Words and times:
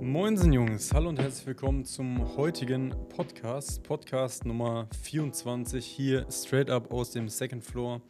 Moinsen 0.00 0.52
Jungs, 0.52 0.92
hallo 0.94 1.08
und 1.08 1.18
herzlich 1.18 1.46
willkommen 1.46 1.84
zum 1.84 2.36
heutigen 2.36 2.94
Podcast, 3.08 3.82
Podcast 3.82 4.44
Nummer 4.44 4.88
24, 5.02 5.84
hier 5.84 6.26
straight 6.30 6.70
up 6.70 6.92
aus 6.92 7.10
dem 7.10 7.28
Second 7.28 7.64
Floor. 7.64 8.00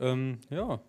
Ähm, 0.00 0.38
ja, 0.50 0.80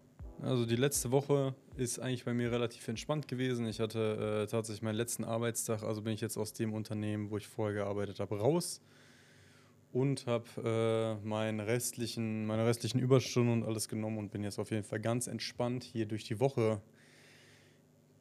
also 0.41 0.65
die 0.65 0.75
letzte 0.75 1.11
Woche 1.11 1.53
ist 1.77 1.99
eigentlich 1.99 2.25
bei 2.25 2.33
mir 2.33 2.51
relativ 2.51 2.87
entspannt 2.87 3.27
gewesen. 3.27 3.67
Ich 3.67 3.79
hatte 3.79 4.45
äh, 4.45 4.47
tatsächlich 4.47 4.81
meinen 4.81 4.95
letzten 4.95 5.23
Arbeitstag, 5.23 5.83
also 5.83 6.01
bin 6.01 6.13
ich 6.13 6.21
jetzt 6.21 6.37
aus 6.37 6.53
dem 6.53 6.73
Unternehmen, 6.73 7.29
wo 7.29 7.37
ich 7.37 7.47
vorher 7.47 7.75
gearbeitet 7.75 8.19
habe, 8.19 8.39
raus 8.39 8.81
und 9.91 10.27
habe 10.27 11.19
äh, 11.23 11.27
meine 11.27 11.65
restlichen, 11.67 12.45
meine 12.45 12.65
restlichen 12.65 12.99
Überstunden 12.99 13.61
und 13.61 13.67
alles 13.67 13.87
genommen 13.87 14.17
und 14.17 14.31
bin 14.31 14.43
jetzt 14.43 14.59
auf 14.59 14.71
jeden 14.71 14.83
Fall 14.83 14.99
ganz 14.99 15.27
entspannt 15.27 15.83
hier 15.83 16.05
durch 16.05 16.23
die 16.23 16.39
Woche 16.39 16.81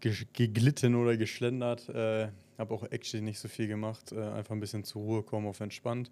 geglitten 0.00 0.94
oder 0.94 1.16
geschlendert. 1.16 1.88
Äh, 1.88 2.28
habe 2.56 2.74
auch 2.74 2.84
actually 2.90 3.22
nicht 3.24 3.38
so 3.38 3.48
viel 3.48 3.68
gemacht, 3.68 4.12
äh, 4.12 4.20
einfach 4.20 4.54
ein 4.54 4.60
bisschen 4.60 4.84
zur 4.84 5.02
Ruhe 5.02 5.22
kommen, 5.22 5.46
auf 5.46 5.60
entspannt. 5.60 6.10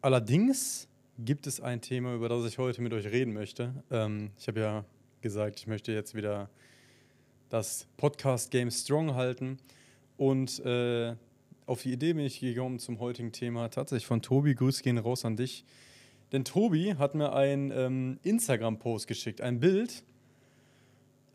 Allerdings 0.00 0.88
gibt 1.18 1.46
es 1.46 1.60
ein 1.60 1.80
Thema, 1.80 2.14
über 2.14 2.28
das 2.28 2.44
ich 2.46 2.58
heute 2.58 2.82
mit 2.82 2.92
euch 2.92 3.06
reden 3.06 3.32
möchte. 3.32 3.74
Ähm, 3.90 4.30
ich 4.38 4.48
habe 4.48 4.60
ja 4.60 4.84
gesagt, 5.20 5.60
ich 5.60 5.66
möchte 5.66 5.92
jetzt 5.92 6.14
wieder 6.14 6.50
das 7.48 7.86
Podcast-Game 7.96 8.70
Strong 8.70 9.14
halten. 9.14 9.58
Und 10.16 10.64
äh, 10.64 11.14
auf 11.66 11.82
die 11.82 11.92
Idee 11.92 12.12
bin 12.12 12.24
ich 12.24 12.40
gekommen 12.40 12.78
zum 12.78 13.00
heutigen 13.00 13.32
Thema 13.32 13.68
tatsächlich 13.68 14.06
von 14.06 14.22
Tobi. 14.22 14.54
Grüße 14.54 14.82
gehen 14.82 14.98
raus 14.98 15.24
an 15.24 15.36
dich. 15.36 15.64
Denn 16.32 16.44
Tobi 16.44 16.94
hat 16.94 17.14
mir 17.14 17.32
ein 17.32 17.72
ähm, 17.74 18.18
Instagram-Post 18.22 19.06
geschickt, 19.06 19.40
ein 19.40 19.60
Bild, 19.60 20.04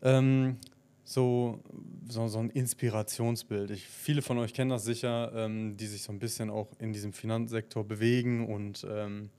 ähm, 0.02 0.56
so, 1.04 1.60
so, 2.08 2.28
so, 2.28 2.38
ein 2.38 2.50
Inspirationsbild. 2.50 3.70
Ich, 3.70 3.86
viele 3.86 4.22
von 4.22 4.38
euch 4.38 4.54
kennen 4.54 4.70
das 4.70 4.84
sicher, 4.84 5.32
ähm, 5.34 5.76
die 5.76 5.86
sich 5.86 6.02
so 6.02 6.12
ein 6.12 6.18
bisschen 6.18 6.50
auch 6.50 6.68
in 6.78 6.92
diesem 6.92 7.12
Finanzsektor 7.12 7.84
bewegen 7.84 8.46
und 8.46 8.86
ähm, 8.88 9.30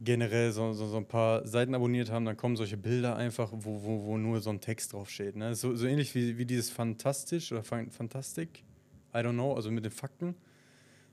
generell 0.00 0.52
so, 0.52 0.72
so, 0.72 0.86
so, 0.86 0.96
ein 0.96 1.06
paar 1.06 1.46
Seiten 1.46 1.74
abonniert 1.74 2.10
haben, 2.10 2.24
dann 2.24 2.36
kommen 2.36 2.56
solche 2.56 2.76
Bilder 2.76 3.16
einfach, 3.16 3.50
wo, 3.52 3.82
wo, 3.82 4.04
wo 4.04 4.18
nur 4.18 4.40
so 4.40 4.50
ein 4.50 4.60
Text 4.60 4.92
draufsteht. 4.92 5.36
Ne? 5.36 5.54
So, 5.54 5.74
so 5.76 5.86
ähnlich 5.86 6.14
wie, 6.14 6.38
wie 6.38 6.46
dieses 6.46 6.70
Fantastisch 6.70 7.52
oder 7.52 7.62
Fantastik, 7.62 8.64
I 9.14 9.18
don't 9.18 9.32
know, 9.32 9.54
also 9.54 9.70
mit 9.70 9.84
den 9.84 9.92
Fakten. 9.92 10.34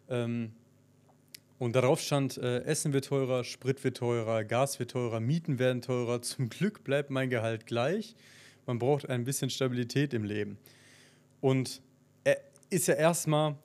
Ähm, 0.10 0.52
und 1.58 1.76
darauf 1.76 2.02
stand, 2.02 2.38
äh, 2.38 2.64
Essen 2.64 2.92
wird 2.92 3.06
teurer, 3.06 3.44
Sprit 3.44 3.84
wird 3.84 3.98
teurer, 3.98 4.44
Gas 4.44 4.80
wird 4.80 4.92
teurer, 4.92 5.20
Mieten 5.20 5.58
werden 5.60 5.82
teurer. 5.82 6.22
Zum 6.24 6.50
Glück 6.50 6.84
bleibt 6.84 7.10
mein 7.10 7.30
Gehalt 7.30 7.66
gleich. 7.66 8.16
Man 8.66 8.80
braucht 8.80 9.10
ein 9.10 9.24
bisschen 9.24 9.50
Stabilität 9.50 10.14
im 10.14 10.24
Leben. 10.24 10.58
Und 11.40 11.82
äh, 12.24 12.36
ist 12.70 12.88
ja 12.88 12.96
erstmal 12.96 13.56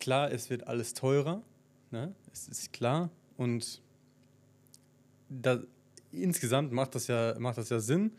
klar, 0.00 0.32
es 0.32 0.50
wird 0.50 0.66
alles 0.66 0.94
teurer. 0.94 1.42
Ne? 1.90 2.14
Es 2.32 2.48
ist 2.48 2.72
klar. 2.72 3.10
Und 3.36 3.82
da, 5.28 5.62
insgesamt 6.10 6.72
macht 6.72 6.94
das, 6.94 7.06
ja, 7.06 7.36
macht 7.38 7.58
das 7.58 7.68
ja 7.68 7.78
Sinn, 7.78 8.12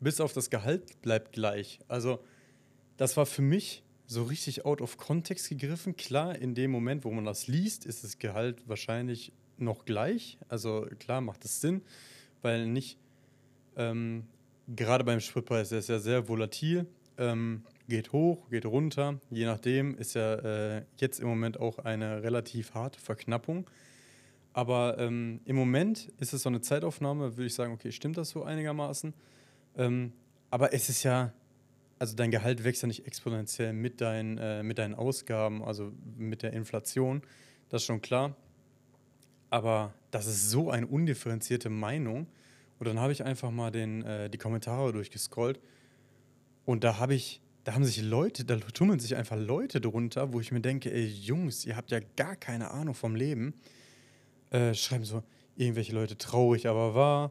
bis 0.00 0.20
auf 0.20 0.32
das 0.32 0.50
Gehalt 0.50 1.00
bleibt 1.02 1.32
gleich. 1.32 1.80
Also 1.88 2.22
das 2.96 3.16
war 3.16 3.26
für 3.26 3.42
mich 3.42 3.82
so 4.12 4.24
richtig 4.24 4.64
out 4.64 4.80
of 4.80 4.96
context 4.96 5.48
gegriffen. 5.48 5.96
Klar, 5.96 6.36
in 6.36 6.54
dem 6.54 6.70
Moment, 6.70 7.04
wo 7.04 7.10
man 7.10 7.24
das 7.24 7.46
liest, 7.46 7.86
ist 7.86 8.04
das 8.04 8.18
Gehalt 8.18 8.68
wahrscheinlich 8.68 9.32
noch 9.58 9.84
gleich. 9.84 10.38
Also 10.48 10.86
klar 10.98 11.20
macht 11.20 11.44
es 11.44 11.60
Sinn, 11.60 11.82
weil 12.42 12.66
nicht, 12.66 12.98
ähm, 13.76 14.24
gerade 14.68 15.04
beim 15.04 15.20
Spritpreis, 15.20 15.70
der 15.70 15.78
ist 15.78 15.88
ja 15.88 15.98
sehr 15.98 16.28
volatil, 16.28 16.86
ähm, 17.18 17.64
geht 17.88 18.12
hoch, 18.12 18.48
geht 18.50 18.66
runter. 18.66 19.18
Je 19.30 19.46
nachdem 19.46 19.96
ist 19.96 20.14
ja 20.14 20.34
äh, 20.34 20.84
jetzt 20.98 21.20
im 21.20 21.28
Moment 21.28 21.58
auch 21.58 21.78
eine 21.78 22.22
relativ 22.22 22.74
harte 22.74 23.00
Verknappung. 23.00 23.68
Aber 24.52 24.98
ähm, 24.98 25.40
im 25.46 25.56
Moment 25.56 26.12
ist 26.18 26.34
es 26.34 26.42
so 26.42 26.50
eine 26.50 26.60
Zeitaufnahme, 26.60 27.36
würde 27.36 27.46
ich 27.46 27.54
sagen, 27.54 27.72
okay, 27.72 27.90
stimmt 27.90 28.18
das 28.18 28.30
so 28.30 28.42
einigermaßen? 28.42 29.14
Ähm, 29.78 30.12
aber 30.50 30.74
es 30.74 30.90
ist 30.90 31.02
ja, 31.02 31.32
also 32.02 32.16
dein 32.16 32.32
Gehalt 32.32 32.64
wächst 32.64 32.82
ja 32.82 32.88
nicht 32.88 33.06
exponentiell 33.06 33.72
mit, 33.72 34.00
dein, 34.00 34.36
äh, 34.36 34.64
mit 34.64 34.78
deinen 34.78 34.96
Ausgaben, 34.96 35.62
also 35.62 35.92
mit 36.16 36.42
der 36.42 36.52
Inflation, 36.52 37.22
das 37.68 37.82
ist 37.82 37.86
schon 37.86 38.02
klar. 38.02 38.34
Aber 39.50 39.94
das 40.10 40.26
ist 40.26 40.50
so 40.50 40.68
eine 40.68 40.88
undifferenzierte 40.88 41.70
Meinung. 41.70 42.26
Und 42.80 42.88
dann 42.88 42.98
habe 42.98 43.12
ich 43.12 43.22
einfach 43.22 43.52
mal 43.52 43.70
den, 43.70 44.02
äh, 44.02 44.28
die 44.28 44.36
Kommentare 44.36 44.92
durchgescrollt 44.92 45.60
und 46.64 46.82
da 46.82 46.98
habe 46.98 47.14
ich, 47.14 47.40
da 47.62 47.74
haben 47.74 47.84
sich 47.84 48.02
Leute, 48.02 48.44
da 48.44 48.56
tummeln 48.56 48.98
sich 48.98 49.14
einfach 49.14 49.36
Leute 49.36 49.80
drunter, 49.80 50.32
wo 50.32 50.40
ich 50.40 50.50
mir 50.50 50.60
denke, 50.60 50.92
ey 50.92 51.06
Jungs, 51.06 51.64
ihr 51.64 51.76
habt 51.76 51.92
ja 51.92 52.00
gar 52.16 52.34
keine 52.34 52.72
Ahnung 52.72 52.94
vom 52.94 53.14
Leben 53.14 53.54
äh, 54.50 54.74
schreiben 54.74 55.04
so 55.04 55.22
irgendwelche 55.54 55.92
Leute 55.92 56.18
traurig, 56.18 56.66
aber 56.66 56.96
wahr. 56.96 57.30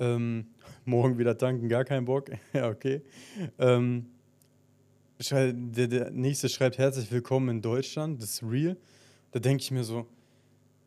Ähm, 0.00 0.46
morgen 0.84 1.18
wieder 1.18 1.38
tanken, 1.38 1.68
gar 1.68 1.84
keinen 1.84 2.04
Bock. 2.04 2.30
ja, 2.52 2.68
okay. 2.68 3.02
Ähm, 3.58 4.06
der, 5.30 5.86
der, 5.86 6.10
nächste 6.10 6.48
schreibt 6.48 6.78
herzlich 6.78 7.10
willkommen 7.12 7.48
in 7.48 7.62
Deutschland, 7.62 8.20
das 8.20 8.30
ist 8.30 8.42
real. 8.42 8.76
Da 9.30 9.38
denke 9.38 9.62
ich 9.62 9.70
mir 9.70 9.84
so, 9.84 10.06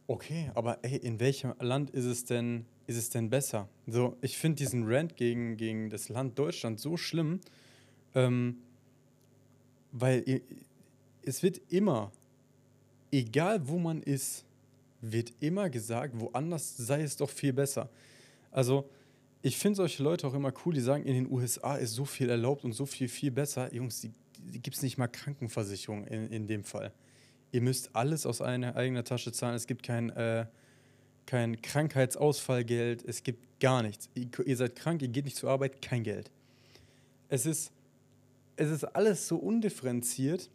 okay, 0.08 0.52
aber 0.54 0.80
ey, 0.84 0.98
in 0.98 1.20
welchem 1.20 1.54
Land 1.60 1.90
ist 1.92 2.06
es 2.06 2.26
denn, 2.26 2.66
ist 2.86 2.98
es 2.98 3.10
denn 3.10 3.30
besser? 3.30 3.70
So, 3.88 4.18
ich 4.22 4.38
finde 4.38 4.58
diesen 4.58 4.84
Rant 4.86 5.16
gegen, 5.16 5.56
gegen 5.56 5.90
das 5.90 6.10
Land 6.10 6.38
Deutschland 6.38 6.80
so 6.80 6.98
schlimm, 6.98 7.40
ähm, 8.14 8.58
weil 9.94 10.42
es 11.24 11.42
wird 11.44 11.62
immer, 11.70 12.12
egal 13.12 13.68
wo 13.68 13.80
man 13.80 14.04
ist, 14.04 14.44
wird 15.02 15.32
immer 15.40 15.70
gesagt, 15.70 16.14
woanders 16.20 16.76
sei 16.76 17.04
es 17.04 17.16
doch 17.16 17.30
viel 17.30 17.54
besser. 17.54 17.90
Also, 18.52 18.90
ich 19.42 19.58
finde 19.58 19.78
solche 19.78 20.04
Leute 20.04 20.28
auch 20.28 20.34
immer 20.34 20.52
cool, 20.66 20.74
die 20.74 20.82
sagen, 20.82 21.04
in 21.04 21.14
den 21.14 21.32
USA 21.32 21.76
ist 21.76 21.94
so 21.94 22.06
viel 22.06 22.30
erlaubt 22.30 22.64
und 22.64 22.74
so 22.74 22.86
viel, 22.86 23.08
viel 23.08 23.32
besser. 23.32 23.74
Jungs, 23.74 24.02
die, 24.02 24.12
die 24.40 24.60
gibt 24.60 24.76
es 24.76 24.84
nicht 24.84 24.98
mal 24.98 25.08
Krankenversicherung 25.08 26.06
in, 26.06 26.30
in 26.32 26.48
dem 26.48 26.64
Fall. 26.64 26.92
Ihr 27.52 27.62
müsst 27.62 27.96
alles 27.96 28.26
aus 28.26 28.42
einer 28.42 28.76
eigenen 28.76 29.06
Tasche 29.06 29.32
zahlen. 29.32 29.56
Es 29.56 29.68
gibt 29.68 29.84
kein, 29.84 30.10
äh, 30.10 30.48
kein 31.26 31.62
Krankheitsausfallgeld. 31.62 33.04
Es 33.06 33.24
gibt 33.24 33.60
gar 33.60 33.84
nichts. 33.84 34.10
Ihr, 34.16 34.28
ihr 34.46 34.58
seid 34.58 34.76
krank, 34.76 35.02
ihr 35.02 35.08
geht 35.08 35.26
nicht 35.26 35.38
zur 35.38 35.50
Arbeit, 35.50 35.82
kein 35.82 36.04
Geld. 36.04 36.32
Es 37.30 37.46
ist, 37.46 37.72
es 38.56 38.70
ist 38.70 38.84
alles 38.84 39.28
so 39.28 39.38
undifferenziert 39.38 40.50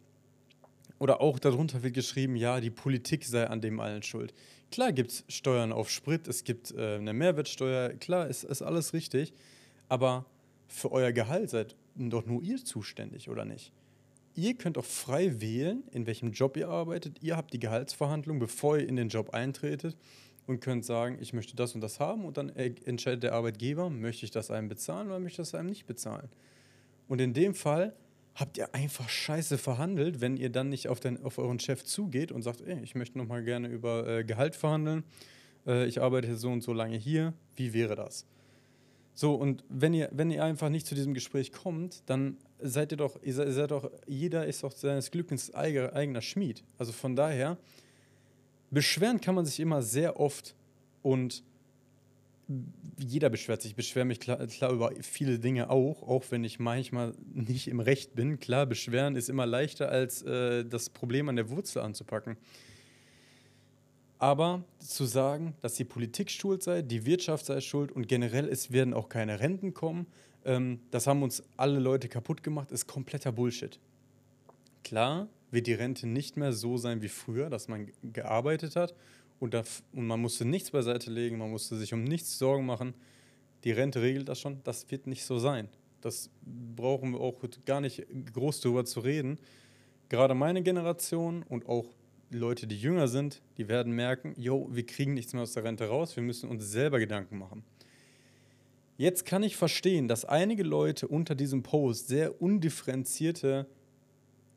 oder 0.99 1.21
auch 1.21 1.39
darunter 1.39 1.83
wird 1.83 1.93
geschrieben, 1.93 2.35
ja, 2.35 2.59
die 2.59 2.69
Politik 2.69 3.25
sei 3.25 3.47
an 3.47 3.61
dem 3.61 3.79
allen 3.79 4.03
schuld. 4.03 4.33
Klar 4.73 4.91
gibt 4.91 5.11
es 5.11 5.23
Steuern 5.27 5.71
auf 5.71 5.91
Sprit, 5.91 6.27
es 6.27 6.43
gibt 6.43 6.71
äh, 6.71 6.95
eine 6.95 7.13
Mehrwertsteuer, 7.13 7.89
klar, 7.89 8.27
ist, 8.27 8.43
ist 8.43 8.63
alles 8.63 8.91
richtig. 8.93 9.31
Aber 9.87 10.25
für 10.67 10.91
euer 10.91 11.11
Gehalt 11.11 11.51
seid 11.51 11.75
doch 11.93 12.25
nur 12.25 12.41
ihr 12.41 12.57
zuständig, 12.57 13.29
oder 13.29 13.45
nicht? 13.45 13.71
Ihr 14.33 14.55
könnt 14.55 14.79
auch 14.79 14.85
frei 14.85 15.39
wählen, 15.39 15.83
in 15.91 16.07
welchem 16.07 16.31
Job 16.31 16.57
ihr 16.57 16.69
arbeitet. 16.69 17.21
Ihr 17.21 17.37
habt 17.37 17.53
die 17.53 17.59
Gehaltsverhandlung, 17.59 18.39
bevor 18.39 18.79
ihr 18.79 18.89
in 18.89 18.95
den 18.95 19.09
Job 19.09 19.35
eintretet 19.35 19.95
und 20.47 20.59
könnt 20.59 20.85
sagen, 20.85 21.19
ich 21.21 21.33
möchte 21.33 21.55
das 21.55 21.75
und 21.75 21.81
das 21.81 21.99
haben 21.99 22.25
und 22.25 22.37
dann 22.37 22.49
entscheidet 22.49 23.21
der 23.21 23.33
Arbeitgeber, 23.33 23.91
möchte 23.91 24.25
ich 24.25 24.31
das 24.31 24.49
einem 24.49 24.69
bezahlen 24.69 25.05
oder 25.09 25.19
möchte 25.19 25.43
ich 25.43 25.49
das 25.49 25.53
einem 25.53 25.69
nicht 25.69 25.85
bezahlen. 25.85 26.29
Und 27.07 27.21
in 27.21 27.33
dem 27.35 27.53
Fall 27.53 27.93
habt 28.35 28.57
ihr 28.57 28.73
einfach 28.73 29.09
scheiße 29.09 29.57
verhandelt, 29.57 30.21
wenn 30.21 30.37
ihr 30.37 30.49
dann 30.49 30.69
nicht 30.69 30.87
auf, 30.87 30.99
den, 30.99 31.23
auf 31.23 31.37
euren 31.37 31.59
Chef 31.59 31.83
zugeht 31.83 32.31
und 32.31 32.41
sagt, 32.41 32.61
ey, 32.61 32.81
ich 32.83 32.95
möchte 32.95 33.17
noch 33.17 33.27
mal 33.27 33.43
gerne 33.43 33.67
über 33.67 34.07
äh, 34.07 34.23
Gehalt 34.23 34.55
verhandeln, 34.55 35.03
äh, 35.67 35.85
ich 35.85 36.01
arbeite 36.01 36.35
so 36.37 36.51
und 36.51 36.61
so 36.61 36.73
lange 36.73 36.97
hier, 36.97 37.33
wie 37.55 37.73
wäre 37.73 37.95
das? 37.95 38.25
So, 39.15 39.35
und 39.35 39.63
wenn 39.69 39.93
ihr, 39.93 40.09
wenn 40.11 40.31
ihr 40.31 40.43
einfach 40.43 40.69
nicht 40.69 40.87
zu 40.87 40.95
diesem 40.95 41.13
Gespräch 41.13 41.51
kommt, 41.51 42.01
dann 42.07 42.37
seid 42.59 42.91
ihr 42.91 42.97
doch, 42.97 43.21
ihr 43.21 43.33
seid 43.33 43.69
doch, 43.69 43.91
jeder 44.07 44.47
ist 44.47 44.63
doch 44.63 44.71
seines 44.71 45.11
Glückes 45.11 45.53
eigener 45.53 46.21
Schmied. 46.21 46.63
Also 46.79 46.91
von 46.91 47.15
daher, 47.15 47.57
beschweren 48.71 49.21
kann 49.21 49.35
man 49.35 49.45
sich 49.45 49.59
immer 49.59 49.83
sehr 49.83 50.19
oft 50.19 50.55
und 51.03 51.43
jeder 52.97 53.29
beschwert 53.29 53.61
sich. 53.61 53.71
Ich 53.71 53.75
beschwere 53.75 54.05
mich 54.05 54.19
klar, 54.19 54.45
klar, 54.47 54.71
über 54.71 54.91
viele 55.01 55.39
Dinge 55.39 55.69
auch, 55.69 56.03
auch 56.03 56.23
wenn 56.29 56.43
ich 56.43 56.59
manchmal 56.59 57.13
nicht 57.33 57.67
im 57.67 57.79
Recht 57.79 58.15
bin. 58.15 58.39
Klar, 58.39 58.65
beschweren 58.65 59.15
ist 59.15 59.29
immer 59.29 59.45
leichter, 59.45 59.89
als 59.89 60.21
äh, 60.23 60.65
das 60.65 60.89
Problem 60.89 61.29
an 61.29 61.35
der 61.35 61.49
Wurzel 61.49 61.81
anzupacken. 61.81 62.37
Aber 64.19 64.63
zu 64.79 65.05
sagen, 65.05 65.55
dass 65.61 65.75
die 65.75 65.83
Politik 65.83 66.31
schuld 66.31 66.63
sei, 66.63 66.81
die 66.81 67.05
Wirtschaft 67.05 67.45
sei 67.45 67.59
schuld 67.59 67.91
und 67.91 68.07
generell 68.07 68.47
es 68.47 68.71
werden 68.71 68.93
auch 68.93 69.09
keine 69.09 69.39
Renten 69.39 69.73
kommen, 69.73 70.07
ähm, 70.45 70.79
das 70.91 71.07
haben 71.07 71.23
uns 71.23 71.43
alle 71.57 71.79
Leute 71.79 72.07
kaputt 72.07 72.43
gemacht, 72.43 72.71
ist 72.71 72.87
kompletter 72.87 73.31
Bullshit. 73.31 73.79
Klar 74.83 75.27
wird 75.51 75.67
die 75.67 75.73
Rente 75.73 76.07
nicht 76.07 76.37
mehr 76.37 76.53
so 76.53 76.77
sein 76.77 77.01
wie 77.01 77.09
früher, 77.09 77.49
dass 77.49 77.67
man 77.67 77.91
gearbeitet 78.01 78.75
hat 78.75 78.95
und, 79.43 79.53
da, 79.53 79.63
und 79.91 80.07
man 80.07 80.21
musste 80.21 80.45
nichts 80.45 80.71
beiseite 80.71 81.11
legen, 81.11 81.37
man 81.37 81.51
musste 81.51 81.75
sich 81.75 81.93
um 81.93 82.05
nichts 82.05 82.39
Sorgen 82.39 82.65
machen. 82.65 82.93
Die 83.65 83.71
Rente 83.71 84.01
regelt 84.01 84.29
das 84.29 84.39
schon. 84.39 84.61
Das 84.63 84.89
wird 84.89 85.05
nicht 85.05 85.25
so 85.25 85.37
sein. 85.37 85.67
Das 85.99 86.29
brauchen 86.77 87.11
wir 87.11 87.19
auch 87.19 87.35
gar 87.65 87.81
nicht 87.81 88.05
groß 88.31 88.61
darüber 88.61 88.85
zu 88.85 89.01
reden. 89.01 89.37
Gerade 90.07 90.33
meine 90.33 90.63
Generation 90.63 91.43
und 91.43 91.67
auch 91.67 91.93
Leute, 92.29 92.67
die 92.67 92.77
jünger 92.77 93.09
sind, 93.09 93.41
die 93.57 93.67
werden 93.67 93.91
merken, 93.91 94.33
yo, 94.37 94.69
wir 94.71 94.85
kriegen 94.85 95.13
nichts 95.13 95.33
mehr 95.33 95.43
aus 95.43 95.51
der 95.51 95.65
Rente 95.65 95.89
raus, 95.89 96.15
wir 96.15 96.23
müssen 96.23 96.49
uns 96.49 96.71
selber 96.71 96.99
Gedanken 96.99 97.37
machen. 97.37 97.65
Jetzt 98.95 99.25
kann 99.25 99.43
ich 99.43 99.57
verstehen, 99.57 100.07
dass 100.07 100.23
einige 100.23 100.63
Leute 100.63 101.09
unter 101.09 101.35
diesem 101.35 101.63
Post 101.63 102.07
sehr 102.07 102.41
undifferenzierte 102.41 103.67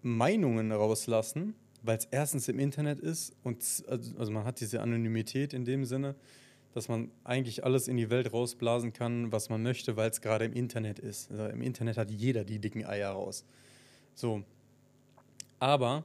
Meinungen 0.03 0.71
rauslassen, 0.71 1.57
weil 1.87 1.99
es 1.99 2.07
erstens 2.11 2.49
im 2.49 2.59
Internet 2.59 3.01
ist 3.01 3.35
und 3.43 3.59
also, 3.89 4.19
also 4.19 4.33
man 4.33 4.45
hat 4.45 4.61
diese 4.61 4.81
Anonymität 4.81 5.53
in 5.53 5.65
dem 5.65 5.85
Sinne, 5.85 6.15
dass 6.77 6.89
man 6.89 7.11
eigentlich 7.25 7.65
alles 7.65 7.89
in 7.89 7.97
die 7.97 8.11
Welt 8.11 8.33
rausblasen 8.33 8.93
kann, 8.93 9.33
was 9.33 9.49
man 9.49 9.63
möchte, 9.63 9.97
weil 9.97 10.11
es 10.11 10.21
gerade 10.21 10.45
im 10.45 10.53
Internet 10.53 10.99
ist. 10.99 11.31
Also 11.31 11.47
Im 11.47 11.63
Internet 11.63 11.97
hat 11.97 12.11
jeder 12.11 12.45
die 12.45 12.59
dicken 12.59 12.85
Eier 12.85 13.13
raus. 13.13 13.47
So. 14.15 14.43
Aber 15.59 16.05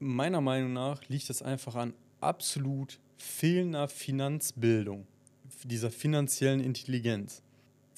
meiner 0.00 0.40
Meinung 0.40 0.72
nach 0.72 1.08
liegt 1.08 1.30
es 1.30 1.40
einfach 1.40 1.76
an 1.76 1.94
absolut 2.20 2.98
fehlender 3.16 3.86
Finanzbildung, 3.88 5.06
dieser 5.62 5.92
finanziellen 5.92 6.60
Intelligenz. 6.60 7.42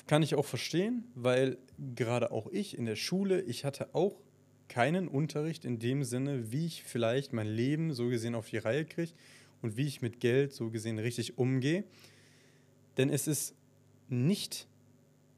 Kann 0.07 0.23
ich 0.23 0.35
auch 0.35 0.45
verstehen, 0.45 1.05
weil 1.15 1.57
gerade 1.95 2.31
auch 2.33 2.49
ich 2.49 2.77
in 2.77 2.85
der 2.85 2.97
Schule, 2.97 3.41
ich 3.41 3.65
hatte 3.65 3.95
auch 3.95 4.21
keinen 4.69 5.09
Unterricht 5.09 5.65
in 5.65 5.79
dem 5.79 6.05
Sinne, 6.05 6.53
wie 6.53 6.67
ich 6.67 6.83
vielleicht 6.85 7.33
mein 7.33 7.47
Leben 7.47 7.93
so 7.93 8.09
gesehen 8.09 8.35
auf 8.35 8.49
die 8.49 8.59
Reihe 8.59 8.85
kriege 8.85 9.13
und 9.63 9.77
wie 9.77 9.87
ich 9.87 10.03
mit 10.03 10.21
Geld 10.21 10.53
so 10.53 10.71
gesehen 10.71 10.99
richtig 10.99 11.39
umgehe. 11.39 11.85
Denn 12.97 13.11
es 13.11 13.27
ist 13.27 13.55
nicht 14.09 14.67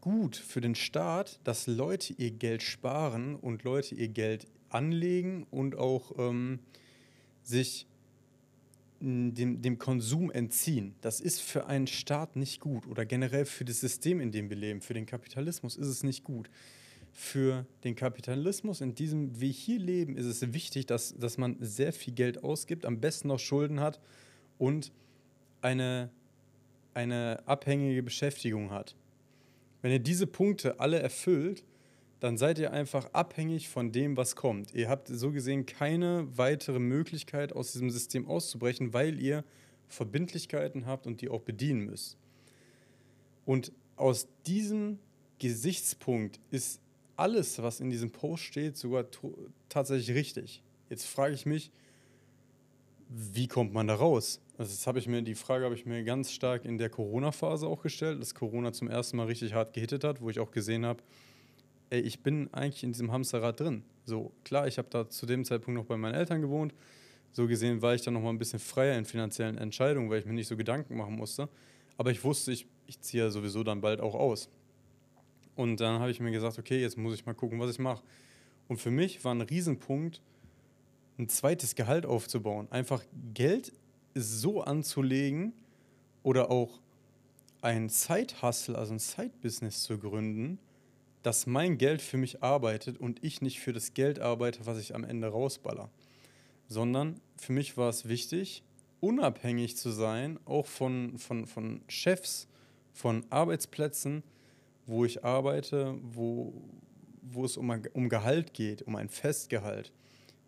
gut 0.00 0.36
für 0.36 0.60
den 0.60 0.74
Staat, 0.74 1.40
dass 1.44 1.66
Leute 1.66 2.14
ihr 2.14 2.30
Geld 2.30 2.62
sparen 2.62 3.36
und 3.36 3.64
Leute 3.64 3.94
ihr 3.94 4.08
Geld 4.08 4.46
anlegen 4.68 5.46
und 5.50 5.76
auch 5.76 6.12
ähm, 6.18 6.60
sich 7.42 7.86
dem, 9.00 9.62
dem 9.62 9.78
Konsum 9.78 10.30
entziehen. 10.30 10.94
Das 11.00 11.20
ist 11.20 11.40
für 11.40 11.66
einen 11.66 11.86
Staat 11.86 12.36
nicht 12.36 12.60
gut 12.60 12.86
oder 12.86 13.06
generell 13.06 13.46
für 13.46 13.64
das 13.64 13.80
System, 13.80 14.20
in 14.20 14.30
dem 14.30 14.50
wir 14.50 14.56
leben, 14.56 14.80
für 14.82 14.94
den 14.94 15.06
Kapitalismus 15.06 15.76
ist 15.76 15.86
es 15.86 16.02
nicht 16.02 16.22
gut 16.24 16.50
für 17.20 17.66
den 17.84 17.96
Kapitalismus, 17.96 18.80
in 18.80 18.94
diesem 18.94 19.38
wir 19.42 19.50
hier 19.50 19.78
leben, 19.78 20.16
ist 20.16 20.24
es 20.24 20.54
wichtig, 20.54 20.86
dass, 20.86 21.14
dass 21.18 21.36
man 21.36 21.58
sehr 21.60 21.92
viel 21.92 22.14
Geld 22.14 22.42
ausgibt, 22.42 22.86
am 22.86 22.98
besten 22.98 23.28
noch 23.28 23.38
Schulden 23.38 23.78
hat 23.78 24.00
und 24.56 24.90
eine, 25.60 26.08
eine 26.94 27.46
abhängige 27.46 28.02
Beschäftigung 28.02 28.70
hat. 28.70 28.96
Wenn 29.82 29.92
ihr 29.92 29.98
diese 29.98 30.26
Punkte 30.26 30.80
alle 30.80 30.98
erfüllt, 30.98 31.62
dann 32.20 32.38
seid 32.38 32.58
ihr 32.58 32.72
einfach 32.72 33.12
abhängig 33.12 33.68
von 33.68 33.92
dem, 33.92 34.16
was 34.16 34.34
kommt. 34.34 34.74
Ihr 34.74 34.88
habt 34.88 35.08
so 35.08 35.30
gesehen 35.30 35.66
keine 35.66 36.26
weitere 36.38 36.78
Möglichkeit, 36.78 37.52
aus 37.52 37.72
diesem 37.72 37.90
System 37.90 38.26
auszubrechen, 38.26 38.94
weil 38.94 39.20
ihr 39.20 39.44
Verbindlichkeiten 39.88 40.86
habt 40.86 41.06
und 41.06 41.20
die 41.20 41.28
auch 41.28 41.42
bedienen 41.42 41.80
müsst. 41.84 42.16
Und 43.44 43.72
aus 43.96 44.26
diesem 44.46 44.98
Gesichtspunkt 45.38 46.40
ist 46.50 46.80
alles, 47.20 47.62
was 47.62 47.80
in 47.80 47.90
diesem 47.90 48.10
Post 48.10 48.44
steht, 48.44 48.78
sogar 48.78 49.04
tatsächlich 49.68 50.16
richtig. 50.16 50.62
Jetzt 50.88 51.04
frage 51.06 51.34
ich 51.34 51.44
mich, 51.44 51.70
wie 53.08 53.46
kommt 53.46 53.74
man 53.74 53.86
da 53.86 53.94
raus? 53.94 54.40
Also 54.56 54.72
das 54.72 54.86
habe 54.86 54.98
ich 54.98 55.06
mir, 55.06 55.20
die 55.20 55.34
Frage 55.34 55.64
habe 55.64 55.74
ich 55.74 55.84
mir 55.84 56.02
ganz 56.02 56.32
stark 56.32 56.64
in 56.64 56.78
der 56.78 56.88
Corona-Phase 56.88 57.66
auch 57.66 57.82
gestellt, 57.82 58.20
dass 58.20 58.34
Corona 58.34 58.72
zum 58.72 58.88
ersten 58.88 59.18
Mal 59.18 59.26
richtig 59.26 59.52
hart 59.52 59.74
gehittet 59.74 60.02
hat, 60.02 60.22
wo 60.22 60.30
ich 60.30 60.40
auch 60.40 60.50
gesehen 60.50 60.86
habe, 60.86 61.02
ey, 61.90 62.00
ich 62.00 62.22
bin 62.22 62.48
eigentlich 62.52 62.84
in 62.84 62.92
diesem 62.92 63.12
Hamsterrad 63.12 63.60
drin. 63.60 63.82
So, 64.06 64.32
klar, 64.44 64.66
ich 64.66 64.78
habe 64.78 64.88
da 64.90 65.08
zu 65.08 65.26
dem 65.26 65.44
Zeitpunkt 65.44 65.78
noch 65.78 65.86
bei 65.86 65.98
meinen 65.98 66.14
Eltern 66.14 66.40
gewohnt. 66.40 66.72
So 67.32 67.46
gesehen 67.46 67.82
war 67.82 67.94
ich 67.94 68.02
dann 68.02 68.14
noch 68.14 68.22
mal 68.22 68.30
ein 68.30 68.38
bisschen 68.38 68.60
freier 68.60 68.96
in 68.96 69.04
finanziellen 69.04 69.58
Entscheidungen, 69.58 70.08
weil 70.08 70.20
ich 70.20 70.26
mir 70.26 70.32
nicht 70.32 70.48
so 70.48 70.56
Gedanken 70.56 70.96
machen 70.96 71.16
musste. 71.16 71.48
Aber 71.98 72.10
ich 72.10 72.24
wusste, 72.24 72.52
ich, 72.52 72.66
ich 72.86 73.00
ziehe 73.00 73.24
ja 73.24 73.30
sowieso 73.30 73.62
dann 73.62 73.82
bald 73.82 74.00
auch 74.00 74.14
aus. 74.14 74.48
Und 75.60 75.78
dann 75.78 76.00
habe 76.00 76.10
ich 76.10 76.20
mir 76.20 76.30
gesagt, 76.30 76.58
okay, 76.58 76.80
jetzt 76.80 76.96
muss 76.96 77.12
ich 77.12 77.26
mal 77.26 77.34
gucken, 77.34 77.60
was 77.60 77.70
ich 77.70 77.78
mache. 77.78 78.02
Und 78.66 78.78
für 78.78 78.90
mich 78.90 79.22
war 79.26 79.34
ein 79.34 79.42
Riesenpunkt, 79.42 80.22
ein 81.18 81.28
zweites 81.28 81.74
Gehalt 81.74 82.06
aufzubauen. 82.06 82.66
Einfach 82.70 83.02
Geld 83.34 83.70
so 84.14 84.62
anzulegen 84.62 85.52
oder 86.22 86.50
auch 86.50 86.80
ein 87.60 87.90
Side-Hustle, 87.90 88.74
also 88.78 88.94
ein 88.94 88.98
Side-Business 88.98 89.82
zu 89.82 89.98
gründen, 89.98 90.58
dass 91.22 91.46
mein 91.46 91.76
Geld 91.76 92.00
für 92.00 92.16
mich 92.16 92.42
arbeitet 92.42 92.96
und 92.96 93.22
ich 93.22 93.42
nicht 93.42 93.60
für 93.60 93.74
das 93.74 93.92
Geld 93.92 94.18
arbeite, 94.18 94.64
was 94.64 94.78
ich 94.78 94.94
am 94.94 95.04
Ende 95.04 95.28
rausballer. 95.28 95.90
Sondern 96.68 97.20
für 97.36 97.52
mich 97.52 97.76
war 97.76 97.90
es 97.90 98.08
wichtig, 98.08 98.62
unabhängig 99.00 99.76
zu 99.76 99.90
sein, 99.90 100.40
auch 100.46 100.64
von, 100.64 101.18
von, 101.18 101.44
von 101.44 101.82
Chefs, 101.86 102.48
von 102.94 103.26
Arbeitsplätzen, 103.28 104.22
wo 104.90 105.04
ich 105.04 105.24
arbeite, 105.24 105.96
wo, 106.02 106.52
wo 107.22 107.44
es 107.44 107.56
um, 107.56 107.70
um 107.92 108.08
Gehalt 108.08 108.52
geht, 108.52 108.82
um 108.82 108.96
ein 108.96 109.08
Festgehalt. 109.08 109.92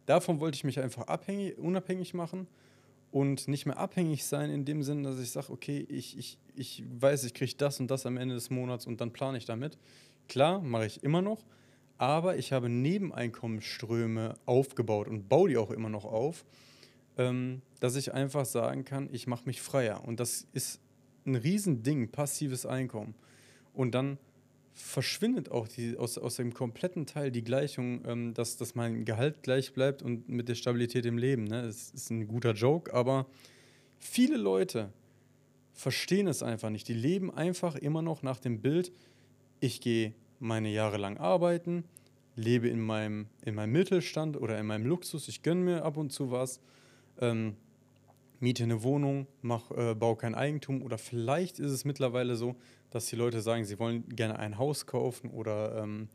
Davon 0.04 0.40
wollte 0.40 0.56
ich 0.56 0.64
mich 0.64 0.80
einfach 0.80 1.06
abhängig, 1.06 1.58
unabhängig 1.58 2.12
machen 2.12 2.48
und 3.12 3.46
nicht 3.46 3.66
mehr 3.66 3.78
abhängig 3.78 4.24
sein 4.24 4.50
in 4.50 4.64
dem 4.64 4.82
Sinne, 4.82 5.08
dass 5.08 5.20
ich 5.20 5.30
sage, 5.30 5.52
okay, 5.52 5.86
ich, 5.88 6.18
ich, 6.18 6.38
ich 6.56 6.82
weiß, 6.98 7.22
ich 7.22 7.34
kriege 7.34 7.54
das 7.56 7.78
und 7.78 7.88
das 7.88 8.04
am 8.04 8.16
Ende 8.16 8.34
des 8.34 8.50
Monats 8.50 8.84
und 8.84 9.00
dann 9.00 9.12
plane 9.12 9.38
ich 9.38 9.44
damit. 9.44 9.78
Klar, 10.28 10.60
mache 10.60 10.86
ich 10.86 11.04
immer 11.04 11.22
noch, 11.22 11.44
aber 11.96 12.36
ich 12.36 12.52
habe 12.52 12.68
Nebeneinkommensströme 12.68 14.34
aufgebaut 14.44 15.06
und 15.06 15.28
baue 15.28 15.50
die 15.50 15.56
auch 15.56 15.70
immer 15.70 15.88
noch 15.88 16.04
auf, 16.04 16.44
ähm, 17.16 17.62
dass 17.78 17.94
ich 17.94 18.12
einfach 18.12 18.44
sagen 18.44 18.84
kann, 18.84 19.08
ich 19.12 19.28
mache 19.28 19.46
mich 19.46 19.62
freier. 19.62 20.02
Und 20.04 20.18
das 20.18 20.48
ist 20.52 20.80
ein 21.26 21.36
Riesending, 21.36 22.10
passives 22.10 22.66
Einkommen. 22.66 23.14
Und 23.72 23.94
dann 23.94 24.18
verschwindet 24.74 25.50
auch 25.50 25.68
die, 25.68 25.96
aus, 25.96 26.18
aus 26.18 26.36
dem 26.36 26.54
kompletten 26.54 27.06
Teil 27.06 27.30
die 27.30 27.44
Gleichung, 27.44 28.02
ähm, 28.06 28.34
dass, 28.34 28.56
dass 28.56 28.74
mein 28.74 29.04
Gehalt 29.04 29.42
gleich 29.42 29.72
bleibt 29.72 30.02
und 30.02 30.28
mit 30.28 30.48
der 30.48 30.54
Stabilität 30.54 31.06
im 31.06 31.18
Leben. 31.18 31.44
Ne? 31.44 31.62
Das 31.62 31.90
ist 31.90 32.10
ein 32.10 32.26
guter 32.26 32.52
Joke, 32.52 32.92
aber 32.94 33.26
viele 33.98 34.36
Leute 34.36 34.92
verstehen 35.72 36.26
es 36.26 36.42
einfach 36.42 36.70
nicht. 36.70 36.88
Die 36.88 36.94
leben 36.94 37.32
einfach 37.32 37.74
immer 37.76 38.02
noch 38.02 38.22
nach 38.22 38.40
dem 38.40 38.60
Bild, 38.60 38.92
ich 39.60 39.80
gehe 39.80 40.14
meine 40.38 40.70
Jahre 40.70 40.96
lang 40.96 41.18
arbeiten, 41.18 41.84
lebe 42.34 42.68
in 42.68 42.80
meinem, 42.80 43.26
in 43.44 43.54
meinem 43.54 43.72
Mittelstand 43.72 44.36
oder 44.36 44.58
in 44.58 44.66
meinem 44.66 44.86
Luxus, 44.86 45.28
ich 45.28 45.42
gönne 45.42 45.60
mir 45.60 45.84
ab 45.84 45.96
und 45.96 46.12
zu 46.12 46.30
was. 46.30 46.60
Ähm, 47.20 47.56
miete 48.42 48.64
eine 48.64 48.82
Wohnung, 48.82 49.28
mach, 49.40 49.70
äh, 49.70 49.94
baue 49.94 50.16
kein 50.16 50.34
Eigentum 50.34 50.82
oder 50.82 50.98
vielleicht 50.98 51.60
ist 51.60 51.70
es 51.70 51.84
mittlerweile 51.84 52.34
so, 52.34 52.56
dass 52.90 53.06
die 53.06 53.16
Leute 53.16 53.40
sagen, 53.40 53.64
sie 53.64 53.78
wollen 53.78 54.08
gerne 54.08 54.38
ein 54.38 54.58
Haus 54.58 54.86
kaufen 54.86 55.30
oder 55.30 55.82
ähm, 55.82 56.08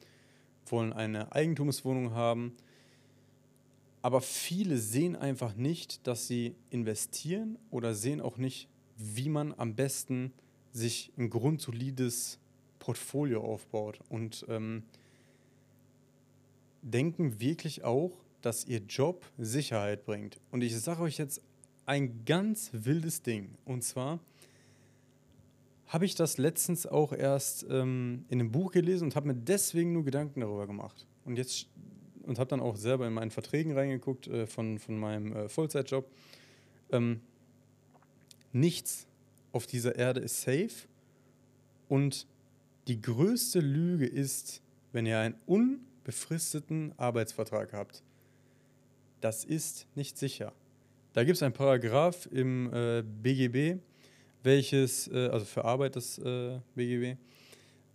wollen 0.66 0.92
eine 0.92 1.32
Eigentumswohnung 1.32 2.12
haben. 2.12 2.54
Aber 4.02 4.20
viele 4.20 4.78
sehen 4.78 5.16
einfach 5.16 5.56
nicht, 5.56 6.06
dass 6.06 6.28
sie 6.28 6.56
investieren 6.70 7.58
oder 7.72 7.96
sehen 7.96 8.20
auch 8.20 8.38
nicht, 8.38 8.68
wie 8.98 9.30
man 9.30 9.54
am 9.58 9.76
besten 9.76 10.34
sich 10.74 11.14
ein 11.18 11.30
grundsolides 11.30 12.40
Portfolio 12.80 13.42
aufbaut 13.42 14.02
und 14.10 14.46
ähm, 14.50 14.84
denken 16.82 17.40
wirklich 17.40 17.86
auch, 17.86 18.12
dass 18.42 18.66
ihr 18.66 18.80
Job 18.80 19.26
Sicherheit 19.38 20.06
bringt. 20.06 20.40
Und 20.52 20.62
ich 20.62 20.78
sage 20.78 21.02
euch 21.02 21.18
jetzt 21.18 21.42
ein 21.88 22.26
ganz 22.26 22.70
wildes 22.74 23.24
Ding. 23.24 23.56
Und 23.66 23.84
zwar 23.84 24.20
habe 25.88 26.06
ich 26.06 26.16
das 26.16 26.38
letztens 26.38 26.86
auch 26.86 27.14
erst 27.14 27.66
ähm, 27.70 28.26
in 28.30 28.40
einem 28.40 28.52
Buch 28.52 28.72
gelesen 28.72 29.06
und 29.06 29.16
habe 29.16 29.28
mir 29.28 29.36
deswegen 29.36 29.94
nur 29.94 30.04
Gedanken 30.04 30.42
darüber 30.42 30.68
gemacht. 30.68 31.08
Und 31.26 31.38
jetzt 31.38 31.68
und 32.24 32.40
habe 32.40 32.50
dann 32.50 32.60
auch 32.60 32.76
selber 32.76 33.08
in 33.08 33.14
meinen 33.14 33.32
Verträgen 33.32 33.72
reingeguckt 33.72 34.28
äh, 34.28 34.46
von, 34.48 34.80
von 34.80 35.00
meinem 35.00 35.34
äh, 35.34 35.50
Vollzeitjob. 35.50 36.12
Ähm, 36.92 37.22
nichts 38.52 39.08
auf 39.54 39.66
dieser 39.66 39.96
Erde 39.96 40.20
ist 40.20 40.42
safe 40.42 40.88
und 41.88 42.28
die 42.88 43.02
größte 43.02 43.62
Lüge 43.62 44.06
ist, 44.06 44.62
wenn 44.92 45.06
ihr 45.06 45.20
einen 45.20 45.36
unbefristeten 45.46 46.94
Arbeitsvertrag 46.98 47.72
habt. 47.72 48.04
Das 49.22 49.46
ist 49.46 49.88
nicht 49.96 50.18
sicher. 50.18 50.54
Da 51.18 51.24
gibt 51.24 51.38
es 51.38 51.42
ein 51.42 51.52
Paragraph 51.52 52.30
im 52.32 52.72
äh, 52.72 53.02
BGB, 53.02 53.82
welches, 54.44 55.08
äh, 55.08 55.30
also 55.30 55.46
für 55.46 55.66
Arbeit 55.66 55.96
das 55.96 56.20
äh, 56.20 56.60
BGB, 56.76 57.18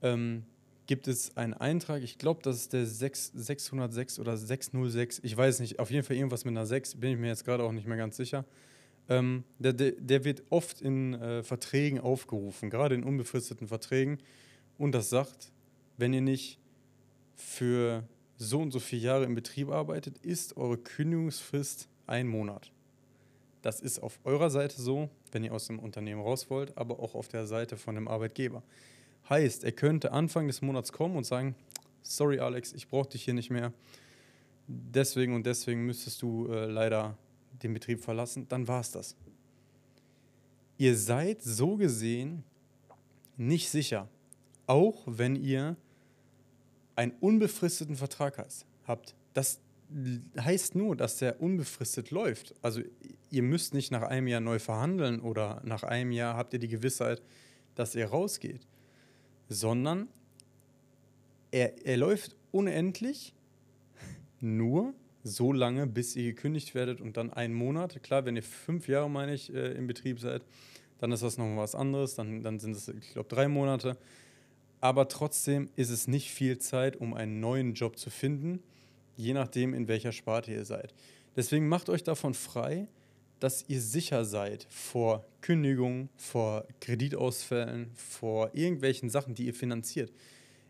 ähm, 0.03 0.43
gibt 0.89 1.07
es 1.07 1.37
einen 1.37 1.55
Eintrag, 1.55 2.03
ich 2.03 2.19
glaube, 2.19 2.41
das 2.43 2.57
ist 2.57 2.73
der 2.73 2.85
6, 2.85 3.31
606 3.37 4.19
oder 4.19 4.37
606, 4.37 5.21
ich 5.23 5.37
weiß 5.37 5.61
nicht, 5.61 5.79
auf 5.79 5.93
jeden 5.93 6.03
Fall 6.03 6.17
irgendwas 6.17 6.45
mit 6.45 6.51
einer 6.51 6.67
6, 6.67 6.97
bin 6.97 7.13
ich 7.13 7.17
mir 7.17 7.29
jetzt 7.29 7.45
gerade 7.45 7.63
auch 7.63 7.71
nicht 7.71 7.87
mehr 7.87 7.97
ganz 7.97 8.17
sicher. 8.17 8.45
Ähm, 9.09 9.45
der, 9.61 9.73
der, 9.73 9.93
der, 9.93 10.25
wird 10.25 10.43
oft 10.51 10.81
in 10.81 11.15
äh, 11.15 11.45
Verträgen 11.45 12.01
aufgerufen, 12.01 12.71
gerade 12.71 12.97
in 12.97 13.05
unbefristeten 13.05 13.69
Verträgen. 13.69 14.19
Und 14.79 14.97
das 14.97 15.11
sagt, 15.11 15.53
wenn 15.97 16.13
ihr 16.13 16.23
nicht 16.23 16.59
für 17.37 18.03
so 18.37 18.59
und 18.59 18.73
so 18.73 18.81
viele 18.81 19.03
Jahre 19.03 19.27
im 19.27 19.37
Betrieb 19.37 19.69
arbeitet, 19.69 20.19
ist 20.19 20.57
eure 20.57 20.77
Kündigungsfrist 20.77 21.89
ein 22.09 22.27
Monat. 22.27 22.73
Das 23.63 23.81
ist 23.81 24.01
auf 24.01 24.19
eurer 24.25 24.51
Seite 24.51 24.81
so, 24.81 25.09
wenn 25.31 25.45
ihr 25.45 25.53
aus 25.53 25.69
dem 25.69 25.79
Unternehmen 25.79 26.21
raus 26.21 26.51
wollt, 26.51 26.77
aber 26.77 26.99
auch 26.99 27.15
auf 27.15 27.29
der 27.29 27.47
Seite 27.47 27.77
von 27.77 27.95
dem 27.95 28.09
Arbeitgeber. 28.09 28.63
Heißt, 29.29 29.63
er 29.65 29.73
könnte 29.73 30.13
Anfang 30.13 30.49
des 30.49 30.63
Monats 30.63 30.93
kommen 30.93 31.17
und 31.17 31.25
sagen, 31.25 31.55
sorry 32.03 32.41
Alex, 32.41 32.73
ich 32.73 32.89
brauche 32.89 33.11
dich 33.11 33.25
hier 33.25 33.35
nicht 33.35 33.51
mehr. 33.51 33.73
Deswegen 34.67 35.35
und 35.35 35.47
deswegen 35.47 35.87
müsstest 35.87 36.21
du 36.23 36.49
äh, 36.49 36.67
leider 36.67 37.17
den 37.63 37.73
Betrieb 37.73 38.01
verlassen. 38.01 38.47
Dann 38.49 38.67
war 38.67 38.81
es 38.81 38.91
das. 38.91 39.17
Ihr 40.77 40.97
seid 40.97 41.43
so 41.43 41.77
gesehen 41.77 42.43
nicht 43.37 43.71
sicher, 43.71 44.09
auch 44.67 45.03
wenn 45.07 45.37
ihr 45.37 45.77
einen 46.97 47.13
unbefristeten 47.21 47.97
Vertrag 47.97 48.45
habt. 48.87 49.15
Das 49.35 49.61
heißt 50.39 50.75
nur, 50.75 50.97
dass 50.97 51.19
der 51.19 51.41
unbefristet 51.41 52.11
läuft. 52.11 52.55
Also 52.63 52.81
ihr 53.33 53.43
müsst 53.43 53.75
nicht 53.75 53.91
nach 53.91 54.03
einem 54.03 54.29
Jahr 54.29 54.41
neu 54.41 54.59
verhandeln 54.59 55.21
oder 55.21 55.61
nach 55.65 55.83
einem 55.83 56.13
Jahr 56.13 56.37
habt 56.37 56.53
ihr 56.53 56.59
die 56.59 56.69
Gewissheit, 56.69 57.23
dass 57.75 57.95
ihr 57.95 58.07
rausgeht, 58.07 58.67
sondern 59.49 60.09
er, 61.51 61.85
er 61.87 61.97
läuft 61.97 62.37
unendlich 62.51 63.35
nur 64.41 64.93
so 65.25 65.53
lange, 65.53 65.87
bis 65.87 66.15
ihr 66.15 66.25
gekündigt 66.25 66.75
werdet 66.75 67.01
und 67.01 67.17
dann 67.17 67.33
einen 67.33 67.55
Monat. 67.55 68.03
Klar, 68.03 68.27
wenn 68.27 68.37
ihr 68.37 68.43
fünf 68.43 68.87
Jahre, 68.87 69.09
meine 69.09 69.33
ich, 69.33 69.53
äh, 69.53 69.73
im 69.73 69.87
Betrieb 69.87 70.21
seid, 70.21 70.45
dann 70.99 71.11
ist 71.11 71.23
das 71.23 71.39
nochmal 71.39 71.59
was 71.59 71.75
anderes. 71.75 72.15
Dann, 72.15 72.43
dann 72.43 72.59
sind 72.59 72.77
es, 72.77 72.89
ich 72.89 73.13
glaube, 73.13 73.29
drei 73.29 73.49
Monate. 73.49 73.97
Aber 74.81 75.09
trotzdem 75.09 75.71
ist 75.77 75.91
es 75.91 76.07
nicht 76.07 76.31
viel 76.31 76.59
Zeit, 76.59 76.97
um 76.97 77.15
einen 77.15 77.41
neuen 77.41 77.73
Job 77.73 77.99
zu 77.99 78.11
finden, 78.11 78.61
je 79.17 79.33
nachdem, 79.33 79.73
in 79.73 79.89
welcher 79.89 80.13
Sparte 80.13 80.53
ihr 80.53 80.65
seid. 80.65 80.93
Deswegen 81.35 81.69
macht 81.69 81.89
euch 81.89 82.03
davon 82.03 82.35
frei, 82.35 82.89
dass 83.43 83.65
ihr 83.69 83.81
sicher 83.81 84.25
seid 84.25 84.69
vor 84.71 85.25
Kündigungen, 85.41 86.09
vor 86.17 86.65
Kreditausfällen, 86.81 87.91
vor 87.97 88.51
irgendwelchen 88.55 89.11
Sachen, 89.11 89.35
die 89.35 89.47
ihr 89.47 89.55
finanziert. 89.55 90.13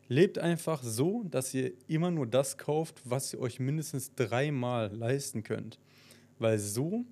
Lebt 0.08 0.38
einfach 0.38 0.82
so, 0.82 1.22
dass 1.24 1.52
ihr 1.52 1.72
immer 1.86 2.10
nur 2.10 2.26
das 2.26 2.56
kauft, 2.56 3.02
was 3.04 3.34
ihr 3.34 3.40
euch 3.40 3.60
mindestens 3.60 4.14
dreimal 4.14 4.90
leisten 4.90 5.42
könnt. 5.42 5.78
Weil 6.38 6.58
so 6.58 7.04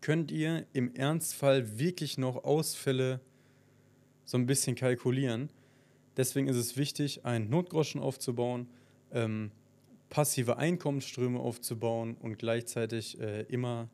könnt 0.00 0.30
ihr 0.30 0.64
im 0.72 0.94
Ernstfall 0.94 1.78
wirklich 1.78 2.16
noch 2.16 2.42
Ausfälle 2.42 3.20
so 4.24 4.38
ein 4.38 4.46
bisschen 4.46 4.74
kalkulieren. 4.74 5.50
Deswegen 6.16 6.48
ist 6.48 6.56
es 6.56 6.78
wichtig, 6.78 7.26
einen 7.26 7.50
Notgroschen 7.50 8.00
aufzubauen, 8.00 8.68
ähm, 9.12 9.50
passive 10.08 10.56
Einkommensströme 10.56 11.38
aufzubauen 11.38 12.16
und 12.20 12.38
gleichzeitig 12.38 13.20
äh, 13.20 13.42
immer 13.42 13.90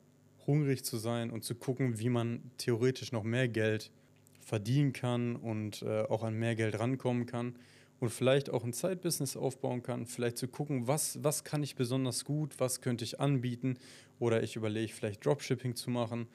hungrig 0.46 0.84
zu 0.84 0.96
sein 0.96 1.30
und 1.30 1.44
zu 1.44 1.54
gucken, 1.54 1.98
wie 1.98 2.08
man 2.08 2.50
theoretisch 2.58 3.12
noch 3.12 3.22
mehr 3.22 3.48
Geld 3.48 3.90
verdienen 4.40 4.92
kann 4.92 5.36
und 5.36 5.82
äh, 5.82 6.02
auch 6.02 6.22
an 6.22 6.34
mehr 6.34 6.54
Geld 6.54 6.78
rankommen 6.78 7.26
kann 7.26 7.56
und 7.98 8.10
vielleicht 8.10 8.50
auch 8.50 8.64
ein 8.64 8.72
Zeitbusiness 8.72 9.36
aufbauen 9.36 9.82
kann, 9.82 10.06
vielleicht 10.06 10.38
zu 10.38 10.48
gucken, 10.48 10.86
was, 10.86 11.22
was 11.22 11.44
kann 11.44 11.62
ich 11.62 11.74
besonders 11.74 12.24
gut, 12.24 12.54
was 12.58 12.80
könnte 12.80 13.04
ich 13.04 13.20
anbieten 13.20 13.78
oder 14.18 14.42
ich 14.42 14.56
überlege 14.56 14.92
vielleicht 14.92 15.24
Dropshipping 15.24 15.74
zu 15.74 15.90
machen 15.90 16.28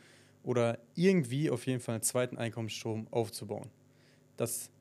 oder 0.44 0.80
irgendwie 0.96 1.50
auf 1.50 1.66
jeden 1.68 1.80
Fall 1.80 1.96
einen 1.96 2.04
zweiten 2.04 2.38
Einkommensstrom 2.38 3.08
aufzubauen. 3.12 3.70
Das 4.38 4.72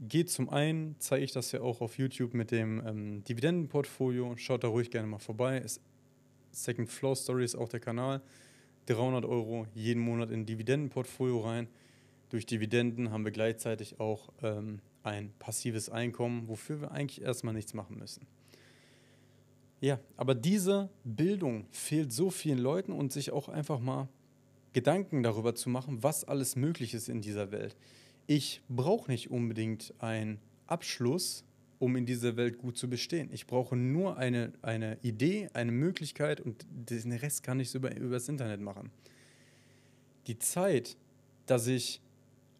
geht 0.00 0.30
zum 0.30 0.50
einen, 0.50 0.96
zeige 0.98 1.24
ich 1.24 1.32
das 1.32 1.52
ja 1.52 1.62
auch 1.62 1.80
auf 1.80 1.98
YouTube 1.98 2.34
mit 2.34 2.50
dem 2.50 2.86
ähm, 2.86 3.24
Dividendenportfolio, 3.24 4.36
schaut 4.36 4.62
da 4.62 4.68
ruhig 4.68 4.90
gerne 4.90 5.08
mal 5.08 5.18
vorbei. 5.18 5.58
Ist 5.58 5.80
Second 6.52 6.88
Floor 6.88 7.16
Story 7.16 7.44
ist 7.44 7.54
auch 7.54 7.68
der 7.68 7.80
Kanal. 7.80 8.22
300 8.86 9.24
Euro 9.24 9.66
jeden 9.74 10.02
Monat 10.02 10.30
in 10.30 10.46
Dividendenportfolio 10.46 11.40
rein. 11.40 11.68
Durch 12.30 12.46
Dividenden 12.46 13.10
haben 13.10 13.24
wir 13.24 13.32
gleichzeitig 13.32 14.00
auch 14.00 14.30
ähm, 14.42 14.80
ein 15.02 15.32
passives 15.38 15.88
Einkommen, 15.88 16.48
wofür 16.48 16.80
wir 16.80 16.90
eigentlich 16.90 17.22
erstmal 17.22 17.54
nichts 17.54 17.74
machen 17.74 17.98
müssen. 17.98 18.26
Ja, 19.80 20.00
aber 20.16 20.34
diese 20.34 20.88
Bildung 21.04 21.66
fehlt 21.70 22.12
so 22.12 22.30
vielen 22.30 22.58
Leuten 22.58 22.92
und 22.92 23.12
sich 23.12 23.30
auch 23.30 23.48
einfach 23.48 23.78
mal 23.78 24.08
Gedanken 24.72 25.22
darüber 25.22 25.54
zu 25.54 25.70
machen, 25.70 26.02
was 26.02 26.24
alles 26.24 26.56
möglich 26.56 26.94
ist 26.94 27.08
in 27.08 27.20
dieser 27.20 27.50
Welt. 27.50 27.76
Ich 28.26 28.62
brauche 28.68 29.10
nicht 29.10 29.30
unbedingt 29.30 29.94
einen 29.98 30.40
Abschluss, 30.66 31.44
um 31.78 31.96
in 31.96 32.06
dieser 32.06 32.36
Welt 32.36 32.58
gut 32.58 32.76
zu 32.78 32.88
bestehen. 32.88 33.28
Ich 33.32 33.46
brauche 33.46 33.76
nur 33.76 34.16
eine, 34.16 34.52
eine 34.62 34.98
Idee, 35.02 35.48
eine 35.52 35.72
Möglichkeit 35.72 36.40
und 36.40 36.66
den 36.70 37.12
Rest 37.12 37.42
kann 37.42 37.60
ich 37.60 37.74
über, 37.74 37.94
über 37.96 38.14
das 38.14 38.28
Internet 38.28 38.60
machen. 38.60 38.90
Die 40.26 40.38
Zeit, 40.38 40.96
dass 41.46 41.66
ich 41.66 42.00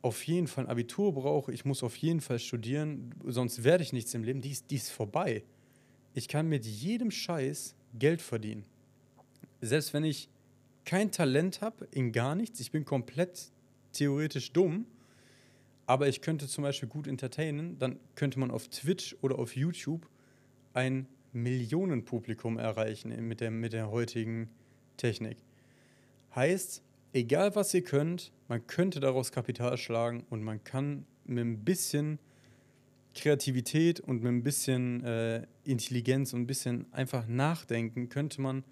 auf 0.03 0.23
jeden 0.25 0.47
Fall 0.47 0.65
ein 0.65 0.71
Abitur 0.71 1.13
brauche, 1.13 1.53
ich 1.53 1.65
muss 1.65 1.83
auf 1.83 1.97
jeden 1.97 2.21
Fall 2.21 2.39
studieren, 2.39 3.15
sonst 3.25 3.65
werde 3.65 3.83
ich 3.83 3.93
nichts 3.93 4.15
im 4.15 4.23
Leben, 4.23 4.41
die 4.41 4.51
ist, 4.51 4.71
die 4.71 4.77
ist 4.77 4.91
vorbei. 4.91 5.43
Ich 6.15 6.29
kann 6.29 6.49
mit 6.49 6.65
jedem 6.65 7.11
Scheiß 7.11 7.75
Geld 7.99 8.23
verdienen. 8.23 8.65
Selbst 9.61 9.93
wenn 9.93 10.05
ich 10.05 10.29
kein 10.85 11.11
Talent 11.11 11.61
habe 11.61 11.89
in 11.91 12.13
gar 12.13 12.35
nichts, 12.35 12.61
ich 12.61 12.71
bin 12.71 12.85
komplett 12.85 13.51
theoretisch 13.93 14.53
dumm, 14.53 14.87
aber 15.87 16.09
ich 16.09 16.21
könnte 16.21 16.49
zum 16.49 16.63
Beispiel 16.63 16.89
gut 16.89 17.07
entertainen, 17.07 17.79
dann 17.79 17.99
könnte 18.15 18.39
man 18.39 18.51
auf 18.51 18.69
Twitch 18.69 19.17
oder 19.23 19.39
auf 19.39 19.57
YouTube 19.57 20.09
ein 20.75 21.07
Millionenpublikum 21.33 22.59
erreichen 22.59 23.11
mit 23.27 23.41
der, 23.41 23.51
mit 23.51 23.73
der 23.73 23.91
heutigen 23.91 24.51
Technik. 24.97 25.39
Heißt, 26.35 26.83
egal 27.13 27.55
was 27.55 27.73
ihr 27.73 27.83
könnt, 27.83 28.33
man 28.49 28.67
könnte 28.67 29.01
daraus 29.01 29.33
Kapital 29.33 29.77
schlagen 29.77 30.25
und 30.29 30.43
man 30.43 30.63
kann 30.65 31.07
mit 31.25 31.45
ein 31.45 31.65
bisschen 31.65 32.19
Kreativität 33.15 34.01
und 34.01 34.23
mit 34.23 34.33
ein 34.33 34.43
bisschen 34.43 35.03
äh, 35.05 35.47
Intelligenz 35.65 36.33
und 36.33 36.43
ein 36.43 36.47
bisschen 36.47 36.93
einfach 36.93 37.27
nachdenken, 37.27 38.09
könnte 38.09 38.41
man 38.41 38.65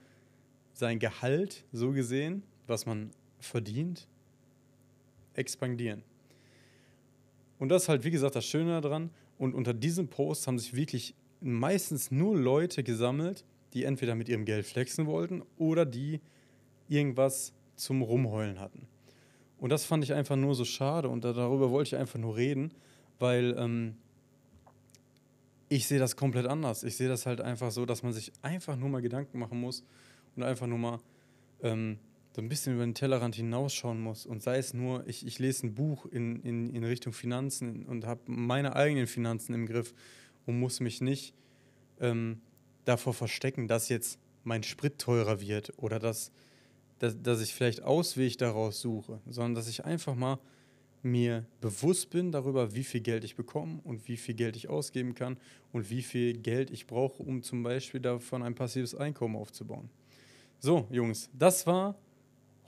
sein 0.74 0.98
Gehalt, 0.98 1.64
so 1.72 1.92
gesehen, 1.92 2.42
was 2.66 2.84
man 2.86 3.10
verdient, 3.38 4.08
expandieren. 5.34 6.02
Und 7.58 7.68
das 7.68 7.84
ist 7.84 7.88
halt, 7.88 8.04
wie 8.04 8.10
gesagt, 8.10 8.36
das 8.36 8.44
Schöne 8.44 8.80
daran. 8.80 9.10
Und 9.38 9.54
unter 9.54 9.74
diesem 9.74 10.08
Post 10.08 10.46
haben 10.46 10.58
sich 10.58 10.74
wirklich 10.74 11.14
meistens 11.40 12.10
nur 12.10 12.36
Leute 12.36 12.82
gesammelt, 12.82 13.44
die 13.72 13.84
entweder 13.84 14.14
mit 14.14 14.28
ihrem 14.28 14.44
Geld 14.44 14.66
flexen 14.66 15.06
wollten 15.06 15.42
oder 15.58 15.84
die 15.84 16.20
irgendwas 16.88 17.52
zum 17.76 18.02
Rumheulen 18.02 18.60
hatten. 18.60 18.86
Und 19.58 19.70
das 19.70 19.84
fand 19.84 20.04
ich 20.04 20.12
einfach 20.12 20.36
nur 20.36 20.54
so 20.54 20.64
schade 20.64 21.08
und 21.08 21.24
darüber 21.24 21.70
wollte 21.70 21.88
ich 21.88 21.96
einfach 21.96 22.18
nur 22.18 22.36
reden, 22.36 22.72
weil 23.18 23.54
ähm, 23.58 23.96
ich 25.68 25.86
sehe 25.86 25.98
das 25.98 26.16
komplett 26.16 26.46
anders. 26.46 26.84
Ich 26.84 26.96
sehe 26.96 27.08
das 27.08 27.26
halt 27.26 27.40
einfach 27.40 27.70
so, 27.70 27.86
dass 27.86 28.02
man 28.02 28.12
sich 28.12 28.32
einfach 28.42 28.76
nur 28.76 28.88
mal 28.88 29.02
Gedanken 29.02 29.38
machen 29.38 29.60
muss 29.60 29.84
und 30.36 30.42
einfach 30.42 30.66
nur 30.66 30.78
mal 30.78 30.98
ähm, 31.62 31.98
so 32.34 32.42
ein 32.42 32.48
bisschen 32.48 32.74
über 32.74 32.84
den 32.84 32.94
Tellerrand 32.94 33.36
hinausschauen 33.36 34.00
muss. 34.00 34.26
Und 34.26 34.42
sei 34.42 34.58
es 34.58 34.74
nur, 34.74 35.06
ich, 35.06 35.24
ich 35.24 35.38
lese 35.38 35.66
ein 35.66 35.74
Buch 35.74 36.04
in, 36.06 36.40
in, 36.42 36.68
in 36.74 36.82
Richtung 36.82 37.12
Finanzen 37.12 37.84
und 37.86 38.06
habe 38.06 38.22
meine 38.26 38.74
eigenen 38.74 39.06
Finanzen 39.06 39.54
im 39.54 39.66
Griff 39.66 39.94
und 40.44 40.58
muss 40.58 40.80
mich 40.80 41.00
nicht 41.00 41.32
ähm, 42.00 42.40
davor 42.84 43.14
verstecken, 43.14 43.68
dass 43.68 43.88
jetzt 43.88 44.18
mein 44.42 44.64
Sprit 44.64 44.98
teurer 44.98 45.40
wird 45.40 45.72
oder 45.76 46.00
dass, 46.00 46.32
dass, 46.98 47.20
dass 47.22 47.40
ich 47.40 47.54
vielleicht 47.54 47.82
Ausweg 47.82 48.36
daraus 48.38 48.80
suche, 48.80 49.20
sondern 49.26 49.54
dass 49.54 49.68
ich 49.68 49.84
einfach 49.84 50.16
mal 50.16 50.40
mir 51.02 51.46
bewusst 51.60 52.10
bin 52.10 52.32
darüber, 52.32 52.74
wie 52.74 52.82
viel 52.82 53.00
Geld 53.00 53.22
ich 53.22 53.36
bekomme 53.36 53.80
und 53.84 54.08
wie 54.08 54.16
viel 54.16 54.34
Geld 54.34 54.56
ich 54.56 54.68
ausgeben 54.68 55.14
kann 55.14 55.36
und 55.72 55.88
wie 55.88 56.02
viel 56.02 56.36
Geld 56.36 56.70
ich 56.70 56.86
brauche, 56.86 57.22
um 57.22 57.42
zum 57.42 57.62
Beispiel 57.62 58.00
davon 58.00 58.42
ein 58.42 58.56
passives 58.56 58.94
Einkommen 58.94 59.36
aufzubauen. 59.36 59.88
So, 60.58 60.88
Jungs, 60.90 61.30
das 61.32 61.66
war 61.66 61.94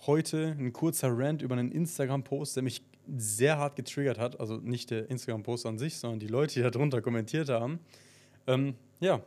heute 0.07 0.57
ein 0.59 0.73
kurzer 0.73 1.17
Rant 1.17 1.43
über 1.43 1.57
einen 1.57 1.73
Instagram-Post, 1.73 2.57
der 2.57 2.62
mich 2.62 2.83
sehr 3.17 3.59
hart 3.59 3.76
getriggert 3.76 4.19
hat. 4.19 4.41
Also 4.41 4.57
nicht 4.59 4.91
der 4.91 5.11
Instagram-Post 5.11 5.67
an 5.67 5.79
sich, 5.79 5.97
sondern 5.99 6.21
die 6.21 6.26
Leute, 6.26 6.55
die 6.55 6.62
darunter 6.62 7.00
kommentiert 7.00 7.49
haben. 7.49 7.81
Ähm, 8.47 8.75
ja, 9.00 9.21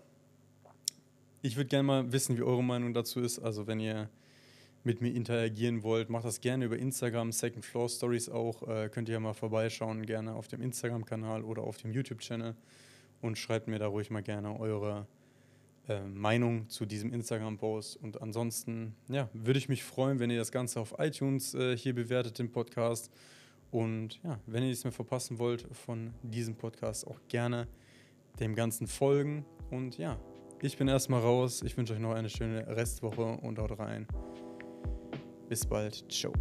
ich 1.41 1.55
würde 1.55 1.69
gerne 1.69 1.83
mal 1.83 2.11
wissen, 2.11 2.37
wie 2.37 2.41
eure 2.41 2.63
Meinung 2.63 2.93
dazu 2.93 3.21
ist. 3.21 3.39
Also 3.39 3.67
wenn 3.67 3.79
ihr 3.79 4.09
mit 4.83 5.01
mir 5.01 5.13
interagieren 5.13 5.83
wollt, 5.83 6.09
macht 6.09 6.25
das 6.25 6.41
gerne 6.41 6.65
über 6.65 6.77
Instagram, 6.77 7.31
Second 7.31 7.65
Floor 7.65 7.89
Stories 7.89 8.29
auch. 8.29 8.67
Äh, 8.67 8.89
könnt 8.89 9.09
ihr 9.09 9.13
ja 9.13 9.19
mal 9.19 9.33
vorbeischauen, 9.33 10.05
gerne 10.05 10.33
auf 10.33 10.47
dem 10.47 10.61
Instagram-Kanal 10.61 11.43
oder 11.43 11.63
auf 11.63 11.77
dem 11.77 11.91
YouTube-Channel. 11.91 12.55
und 13.21 13.37
schreibt 13.37 13.67
mir 13.67 13.79
da 13.79 13.87
ruhig 13.87 14.09
mal 14.09 14.23
gerne 14.23 14.57
eure 14.57 15.05
äh, 15.89 16.01
Meinung 16.01 16.69
zu 16.69 16.85
diesem 16.85 17.11
Instagram-Post. 17.13 17.97
Und 17.97 18.21
ansonsten, 18.21 18.95
ja, 19.07 19.29
würde 19.33 19.59
ich 19.59 19.67
mich 19.67 19.83
freuen, 19.83 20.19
wenn 20.19 20.29
ihr 20.29 20.37
das 20.37 20.51
Ganze 20.51 20.79
auf 20.79 20.95
iTunes 20.99 21.53
äh, 21.55 21.75
hier 21.75 21.95
bewertet, 21.95 22.39
den 22.39 22.51
Podcast. 22.51 23.11
Und 23.71 24.21
ja, 24.23 24.39
wenn 24.45 24.63
ihr 24.63 24.69
nichts 24.69 24.83
mehr 24.83 24.93
verpassen 24.93 25.39
wollt 25.39 25.65
von 25.71 26.13
diesem 26.23 26.55
Podcast, 26.55 27.07
auch 27.07 27.19
gerne 27.27 27.67
dem 28.39 28.55
Ganzen 28.55 28.87
folgen. 28.87 29.45
Und 29.69 29.97
ja, 29.97 30.19
ich 30.61 30.77
bin 30.77 30.87
erstmal 30.87 31.21
raus. 31.21 31.61
Ich 31.63 31.75
wünsche 31.75 31.93
euch 31.93 31.99
noch 31.99 32.13
eine 32.13 32.29
schöne 32.29 32.67
Restwoche 32.67 33.23
und 33.23 33.59
haut 33.59 33.77
rein. 33.79 34.07
Bis 35.47 35.65
bald. 35.65 36.05
Ciao. 36.11 36.33